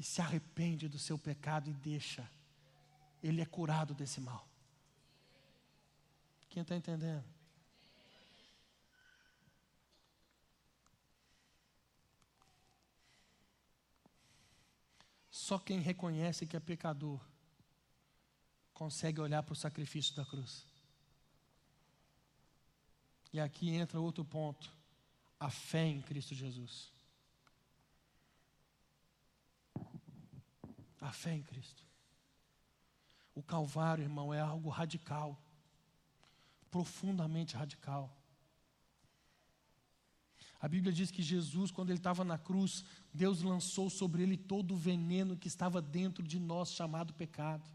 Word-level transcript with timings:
e 0.00 0.02
se 0.02 0.22
arrepende 0.22 0.88
do 0.88 0.98
seu 0.98 1.18
pecado 1.18 1.68
e 1.68 1.74
deixa, 1.74 2.26
ele 3.22 3.42
é 3.42 3.44
curado 3.44 3.92
desse 3.92 4.18
mal. 4.18 4.48
Quem 6.48 6.62
está 6.62 6.74
entendendo? 6.74 7.22
Só 15.30 15.58
quem 15.58 15.80
reconhece 15.80 16.46
que 16.46 16.56
é 16.56 16.60
pecador 16.60 17.20
consegue 18.72 19.20
olhar 19.20 19.42
para 19.42 19.52
o 19.52 19.56
sacrifício 19.56 20.16
da 20.16 20.24
cruz. 20.24 20.64
E 23.34 23.38
aqui 23.38 23.68
entra 23.68 24.00
outro 24.00 24.24
ponto: 24.24 24.74
a 25.38 25.50
fé 25.50 25.84
em 25.84 26.00
Cristo 26.00 26.34
Jesus. 26.34 26.90
A 31.10 31.12
fé 31.12 31.34
em 31.34 31.42
Cristo. 31.42 31.82
O 33.34 33.42
Calvário, 33.42 34.04
irmão, 34.04 34.32
é 34.32 34.38
algo 34.38 34.68
radical, 34.68 35.36
profundamente 36.70 37.56
radical. 37.56 38.16
A 40.60 40.68
Bíblia 40.68 40.92
diz 40.92 41.10
que 41.10 41.20
Jesus, 41.20 41.72
quando 41.72 41.90
ele 41.90 41.98
estava 41.98 42.22
na 42.22 42.38
cruz, 42.38 42.84
Deus 43.12 43.42
lançou 43.42 43.90
sobre 43.90 44.22
ele 44.22 44.36
todo 44.36 44.74
o 44.74 44.76
veneno 44.76 45.36
que 45.36 45.48
estava 45.48 45.82
dentro 45.82 46.22
de 46.22 46.38
nós, 46.38 46.70
chamado 46.70 47.12
pecado. 47.12 47.68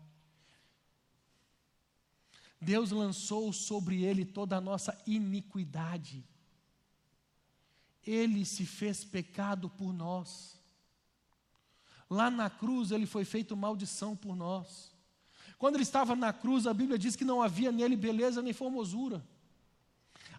Deus 2.62 2.92
lançou 2.92 3.52
sobre 3.52 4.02
ele 4.02 4.24
toda 4.24 4.56
a 4.56 4.62
nossa 4.62 4.98
iniquidade. 5.06 6.24
Ele 8.02 8.46
se 8.46 8.66
fez 8.66 9.04
pecado 9.04 9.70
por 9.70 9.92
nós. 9.92 10.58
Lá 12.16 12.32
na 12.32 12.50
cruz 12.50 12.92
ele 12.92 13.06
foi 13.06 13.26
feito 13.26 13.58
maldição 13.58 14.16
por 14.16 14.38
nós. 14.38 14.90
Quando 15.58 15.76
ele 15.76 15.84
estava 15.84 16.16
na 16.16 16.32
cruz, 16.32 16.66
a 16.66 16.74
Bíblia 16.74 16.98
diz 16.98 17.14
que 17.14 17.26
não 17.26 17.42
havia 17.42 17.74
nele 17.74 17.98
beleza 17.98 18.42
nem 18.42 18.54
formosura. 18.54 19.22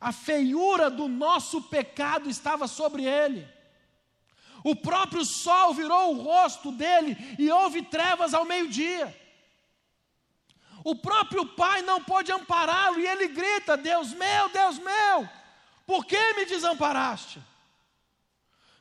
A 0.00 0.10
feiura 0.10 0.88
do 0.88 1.06
nosso 1.06 1.64
pecado 1.64 2.30
estava 2.30 2.66
sobre 2.66 3.04
ele. 3.04 3.46
O 4.64 4.74
próprio 4.74 5.22
sol 5.22 5.74
virou 5.74 6.14
o 6.14 6.22
rosto 6.22 6.72
dele 6.72 7.14
e 7.38 7.50
houve 7.50 7.82
trevas 7.82 8.32
ao 8.32 8.46
meio-dia. 8.46 9.14
O 10.82 10.94
próprio 10.94 11.44
pai 11.44 11.82
não 11.82 12.02
pôde 12.02 12.32
ampará-lo 12.32 12.98
e 12.98 13.06
ele 13.06 13.28
grita: 13.28 13.76
Deus 13.76 14.14
meu, 14.14 14.48
Deus 14.48 14.78
meu, 14.78 15.28
por 15.84 16.06
que 16.06 16.32
me 16.32 16.46
desamparaste? 16.46 17.38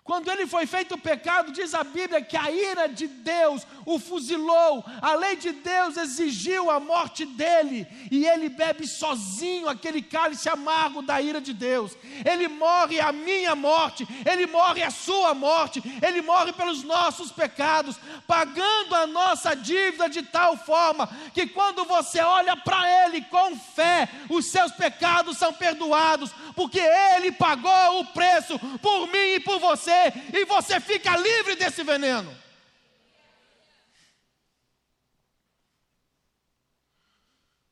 Quando 0.05 0.29
ele 0.29 0.45
foi 0.45 0.67
feito 0.67 0.99
pecado, 0.99 1.51
diz 1.51 1.73
a 1.73 1.83
Bíblia 1.83 2.21
que 2.21 2.37
a 2.37 2.51
ira 2.51 2.87
de 2.87 3.07
Deus 3.07 3.65
o 3.83 3.97
fuzilou, 3.97 4.85
a 5.01 5.15
lei 5.15 5.35
de 5.35 5.51
Deus 5.51 5.97
exigiu 5.97 6.69
a 6.69 6.79
morte 6.79 7.25
dele, 7.25 7.87
e 8.11 8.23
ele 8.23 8.47
bebe 8.47 8.85
sozinho 8.85 9.67
aquele 9.67 10.03
cálice 10.03 10.47
amargo 10.47 11.01
da 11.01 11.19
ira 11.19 11.41
de 11.41 11.53
Deus. 11.53 11.97
Ele 12.23 12.47
morre 12.47 12.99
a 12.99 13.11
minha 13.11 13.55
morte, 13.55 14.07
ele 14.29 14.45
morre 14.45 14.83
a 14.83 14.91
sua 14.91 15.33
morte, 15.33 15.81
ele 16.05 16.21
morre 16.21 16.53
pelos 16.53 16.83
nossos 16.83 17.31
pecados, 17.31 17.97
pagando 18.27 18.93
a 18.93 19.07
nossa 19.07 19.55
dívida 19.55 20.07
de 20.07 20.21
tal 20.21 20.55
forma 20.55 21.09
que 21.33 21.47
quando 21.47 21.83
você 21.83 22.19
olha 22.19 22.55
para 22.55 23.05
ele 23.05 23.21
com 23.23 23.57
fé, 23.57 24.07
os 24.29 24.45
seus 24.45 24.71
pecados 24.71 25.39
são 25.39 25.51
perdoados, 25.51 26.29
porque 26.55 26.79
ele 26.79 27.31
pagou 27.31 28.01
o 28.01 28.05
preço 28.05 28.59
por 28.83 29.07
mim 29.07 29.33
e 29.33 29.39
por 29.39 29.59
você 29.59 29.94
e 30.33 30.45
você 30.45 30.79
fica 30.79 31.15
livre 31.17 31.55
desse 31.55 31.83
veneno. 31.83 32.35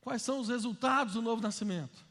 Quais 0.00 0.22
são 0.22 0.40
os 0.40 0.48
resultados 0.48 1.14
do 1.14 1.22
novo 1.22 1.40
nascimento? 1.40 2.04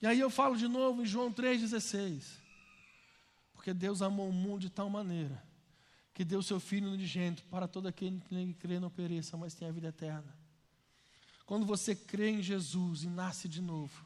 E 0.00 0.06
aí 0.06 0.20
eu 0.20 0.30
falo 0.30 0.56
de 0.56 0.68
novo 0.68 1.02
em 1.02 1.06
João 1.06 1.32
3,16. 1.32 2.24
Porque 3.52 3.74
Deus 3.74 4.02
amou 4.02 4.28
o 4.28 4.32
mundo 4.32 4.60
de 4.60 4.70
tal 4.70 4.88
maneira 4.88 5.42
que 6.18 6.24
deu 6.24 6.42
seu 6.42 6.58
Filho 6.58 6.90
unigênito 6.90 7.44
para 7.44 7.68
todo 7.68 7.86
aquele 7.86 8.20
que 8.20 8.54
crê 8.54 8.80
não 8.80 8.90
pereça, 8.90 9.36
mas 9.36 9.54
tenha 9.54 9.70
a 9.70 9.72
vida 9.72 9.86
eterna. 9.86 10.36
Quando 11.46 11.64
você 11.64 11.94
crê 11.94 12.30
em 12.30 12.42
Jesus 12.42 13.04
e 13.04 13.08
nasce 13.08 13.48
de 13.48 13.62
novo, 13.62 14.04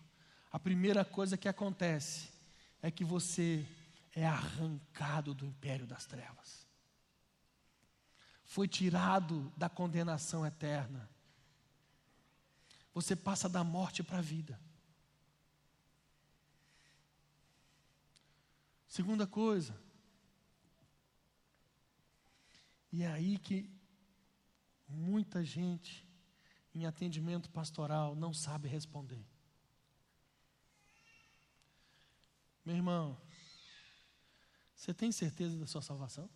a 0.52 0.58
primeira 0.58 1.02
coisa 1.02 1.38
que 1.38 1.48
acontece 1.48 2.28
é 2.82 2.90
que 2.90 3.02
você 3.02 3.66
é 4.14 4.26
arrancado 4.26 5.32
do 5.32 5.46
império 5.46 5.86
das 5.86 6.04
trevas. 6.04 6.66
Foi 8.44 8.68
tirado 8.68 9.50
da 9.56 9.70
condenação 9.70 10.44
eterna. 10.44 11.08
Você 12.92 13.16
passa 13.16 13.48
da 13.48 13.64
morte 13.64 14.02
para 14.02 14.18
a 14.18 14.22
vida. 14.22 14.60
Segunda 18.86 19.26
coisa, 19.26 19.74
e 22.92 23.02
é 23.02 23.10
aí 23.10 23.38
que 23.38 23.70
muita 24.86 25.42
gente 25.42 26.06
em 26.74 26.84
atendimento 26.84 27.48
pastoral 27.48 28.14
não 28.14 28.34
sabe 28.34 28.68
responder. 28.68 29.31
Meu 32.72 32.78
irmão, 32.78 33.20
você 34.74 34.94
tem 34.94 35.12
certeza 35.12 35.58
da 35.58 35.66
sua 35.66 35.82
salvação? 35.82 36.26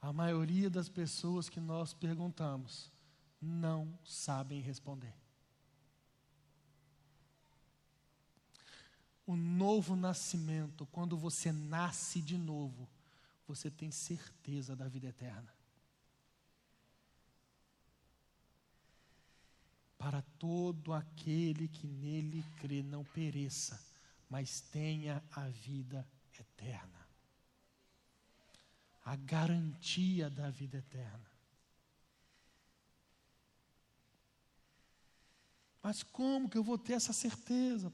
A 0.00 0.14
maioria 0.14 0.70
das 0.70 0.88
pessoas 0.88 1.50
que 1.50 1.60
nós 1.60 1.92
perguntamos 1.92 2.90
não 3.38 3.98
sabem 4.02 4.62
responder. 4.62 5.14
O 9.26 9.36
novo 9.36 9.94
nascimento, 9.94 10.86
quando 10.86 11.18
você 11.18 11.52
nasce 11.52 12.22
de 12.22 12.38
novo, 12.38 12.88
você 13.46 13.70
tem 13.70 13.90
certeza 13.90 14.74
da 14.74 14.88
vida 14.88 15.08
eterna. 15.08 15.52
Para 20.02 20.20
todo 20.36 20.92
aquele 20.92 21.68
que 21.68 21.86
nele 21.86 22.44
crê 22.56 22.82
não 22.82 23.04
pereça, 23.04 23.80
mas 24.28 24.60
tenha 24.60 25.22
a 25.30 25.46
vida 25.46 26.04
eterna. 26.36 27.06
A 29.04 29.14
garantia 29.14 30.28
da 30.28 30.50
vida 30.50 30.78
eterna. 30.78 31.30
Mas 35.80 36.02
como 36.02 36.50
que 36.50 36.58
eu 36.58 36.64
vou 36.64 36.76
ter 36.76 36.94
essa 36.94 37.12
certeza? 37.12 37.92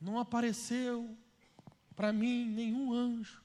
Não 0.00 0.18
apareceu 0.18 1.14
para 1.94 2.14
mim 2.14 2.46
nenhum 2.46 2.94
anjo 2.94 3.44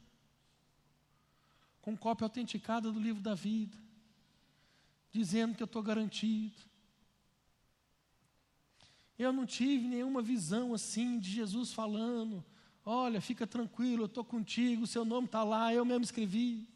com 1.82 1.98
cópia 1.98 2.24
autenticada 2.24 2.90
do 2.90 3.00
livro 3.02 3.22
da 3.22 3.36
vida 3.36 3.89
dizendo 5.12 5.56
que 5.56 5.64
eu 5.64 5.66
estou 5.66 5.82
garantido. 5.82 6.56
Eu 9.18 9.34
não 9.34 9.46
tive 9.46 9.88
nenhuma 9.88 10.22
visão 10.22 10.74
assim 10.74 11.20
de 11.20 11.30
Jesus 11.30 11.74
falando: 11.74 12.44
olha, 12.86 13.20
fica 13.20 13.46
tranquilo, 13.46 14.04
eu 14.04 14.08
estou 14.08 14.24
contigo, 14.24 14.84
o 14.84 14.88
seu 14.88 15.04
nome 15.04 15.26
está 15.26 15.44
lá, 15.44 15.74
eu 15.74 15.84
mesmo 15.84 16.04
escrevi. 16.04 16.68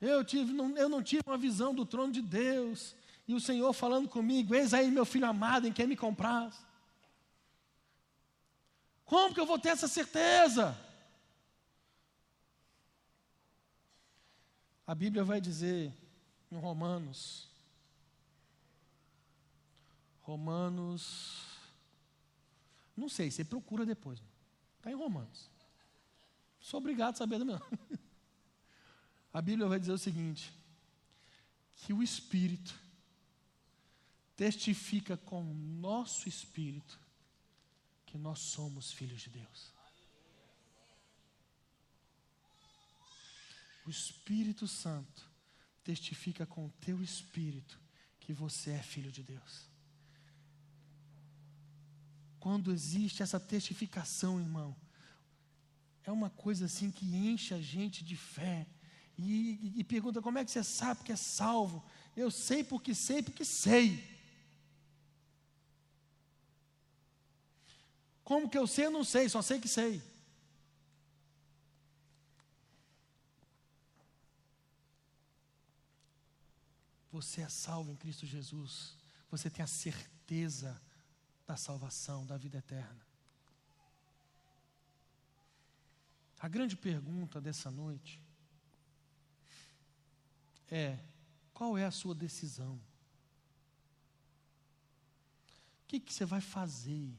Eu, 0.00 0.24
tive, 0.24 0.52
não, 0.52 0.76
eu 0.76 0.88
não 0.88 1.02
tive 1.02 1.22
uma 1.26 1.38
visão 1.38 1.74
do 1.74 1.84
trono 1.84 2.12
de 2.12 2.22
Deus, 2.22 2.94
e 3.26 3.34
o 3.34 3.40
Senhor 3.40 3.72
falando 3.72 4.08
comigo: 4.08 4.54
Eis 4.54 4.72
aí 4.72 4.90
meu 4.90 5.04
filho 5.04 5.26
amado 5.26 5.66
em 5.66 5.72
quem 5.72 5.86
me 5.86 5.96
compraz. 5.96 6.64
Como 9.04 9.32
que 9.32 9.40
eu 9.40 9.46
vou 9.46 9.58
ter 9.58 9.70
essa 9.70 9.86
certeza? 9.86 10.76
A 14.86 14.94
Bíblia 14.94 15.24
vai 15.24 15.40
dizer 15.40 15.92
em 16.50 16.56
Romanos, 16.56 17.48
Romanos, 20.22 21.42
não 22.96 23.08
sei, 23.08 23.30
você 23.30 23.44
procura 23.44 23.84
depois, 23.84 24.20
está 24.78 24.90
em 24.90 24.94
Romanos. 24.94 25.50
Sou 26.60 26.78
obrigado 26.78 27.14
a 27.14 27.16
saber 27.16 27.38
do 27.38 27.46
meu. 27.46 27.60
A 29.32 29.40
Bíblia 29.42 29.68
vai 29.68 29.78
dizer 29.78 29.92
o 29.92 29.98
seguinte: 29.98 30.52
que 31.76 31.92
o 31.92 32.02
Espírito 32.02 32.74
testifica 34.34 35.16
com 35.16 35.42
o 35.42 35.54
nosso 35.54 36.28
espírito 36.28 36.98
que 38.04 38.18
nós 38.18 38.38
somos 38.38 38.92
filhos 38.92 39.22
de 39.22 39.30
Deus. 39.30 39.75
O 43.86 43.90
Espírito 43.90 44.66
Santo 44.66 45.30
testifica 45.84 46.44
com 46.44 46.66
o 46.66 46.72
teu 46.80 47.00
espírito 47.02 47.80
que 48.18 48.32
você 48.32 48.72
é 48.72 48.82
filho 48.82 49.12
de 49.12 49.22
Deus. 49.22 49.70
Quando 52.40 52.72
existe 52.72 53.22
essa 53.22 53.38
testificação, 53.38 54.40
irmão, 54.40 54.76
é 56.02 56.10
uma 56.10 56.28
coisa 56.30 56.64
assim 56.64 56.90
que 56.90 57.06
enche 57.06 57.54
a 57.54 57.60
gente 57.60 58.04
de 58.04 58.16
fé. 58.16 58.66
E, 59.16 59.72
e, 59.76 59.80
e 59.80 59.84
pergunta: 59.84 60.20
como 60.20 60.38
é 60.38 60.44
que 60.44 60.50
você 60.50 60.64
sabe 60.64 61.04
que 61.04 61.12
é 61.12 61.16
salvo? 61.16 61.84
Eu 62.16 62.30
sei 62.30 62.64
porque 62.64 62.92
sei, 62.92 63.22
porque 63.22 63.44
sei. 63.44 64.04
Como 68.24 68.50
que 68.50 68.58
eu 68.58 68.66
sei? 68.66 68.86
Eu 68.86 68.90
não 68.90 69.04
sei, 69.04 69.28
só 69.28 69.40
sei 69.40 69.60
que 69.60 69.68
sei. 69.68 70.02
Você 77.16 77.40
é 77.40 77.48
salvo 77.48 77.90
em 77.90 77.96
Cristo 77.96 78.26
Jesus. 78.26 78.94
Você 79.30 79.48
tem 79.48 79.62
a 79.62 79.66
certeza 79.66 80.78
da 81.46 81.56
salvação, 81.56 82.26
da 82.26 82.36
vida 82.36 82.58
eterna. 82.58 83.00
A 86.38 86.46
grande 86.46 86.76
pergunta 86.76 87.40
dessa 87.40 87.70
noite 87.70 88.20
é: 90.70 90.98
qual 91.54 91.78
é 91.78 91.86
a 91.86 91.90
sua 91.90 92.14
decisão? 92.14 92.74
O 92.74 92.80
que, 95.88 95.98
que 95.98 96.12
você 96.12 96.26
vai 96.26 96.42
fazer? 96.42 97.16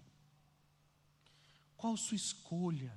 Qual 1.75 1.95
a 1.95 1.97
sua 1.97 2.15
escolha? 2.15 2.95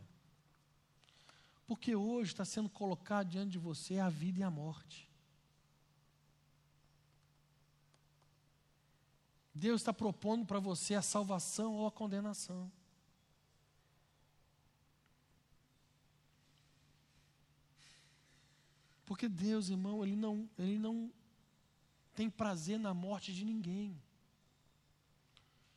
Porque 1.67 1.96
hoje 1.96 2.32
está 2.32 2.44
sendo 2.44 2.69
colocado 2.69 3.31
diante 3.31 3.53
de 3.53 3.58
você 3.58 3.99
a 3.99 4.11
vida 4.11 4.41
e 4.41 4.43
a 4.43 4.50
morte. 4.50 5.10
Deus 9.55 9.81
está 9.81 9.93
propondo 9.93 10.47
para 10.47 10.61
você 10.61 10.94
a 10.94 11.02
salvação 11.02 11.75
ou 11.75 11.87
a 11.87 11.93
condenação. 11.93 12.70
Porque 19.05 19.29
Deus, 19.29 19.69
irmão, 19.69 20.05
Ele 20.05 20.14
não, 20.14 20.49
ele 20.56 20.79
não 20.79 21.12
tem 22.14 22.31
prazer 22.31 22.79
na 22.79 22.94
morte 22.94 23.32
de 23.32 23.44
ninguém. 23.44 24.00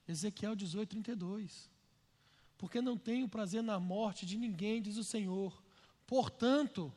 Ezequiel 0.08 0.56
18, 0.56 0.90
32. 0.90 1.70
Porque 2.58 2.82
não 2.82 2.98
tenho 2.98 3.28
prazer 3.28 3.64
na 3.64 3.80
morte 3.80 4.26
de 4.26 4.38
ninguém, 4.38 4.82
diz 4.82 4.98
o 4.98 5.04
Senhor. 5.04 5.64
Portanto, 6.06 6.94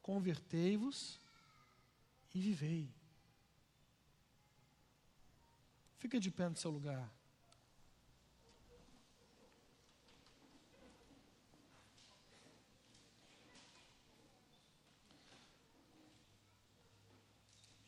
convertei-vos 0.00 1.18
e 2.34 2.40
vivei. 2.40 2.93
Fica 6.04 6.20
de 6.20 6.30
pé 6.30 6.50
no 6.50 6.54
seu 6.54 6.70
lugar. 6.70 7.10